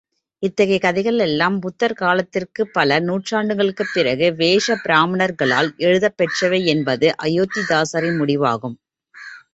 [0.43, 8.77] இத்தகைய கதைகளெல்லாம் புத்தர் காலத்திற்குப் பல நூற்றாண்டுகளுக்குப் பிறகு வேஷ பிராமணர்களால் எழுதப் பெற்றவையென்பது அயோத்திதாசரின் முடிவாகும்.